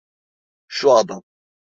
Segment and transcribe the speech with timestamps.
[0.67, 1.23] Şu adam?